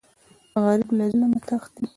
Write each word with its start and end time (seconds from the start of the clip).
غریب 0.63 0.89
له 0.97 1.05
ظلم 1.11 1.29
نه 1.33 1.39
تښتي 1.47 1.85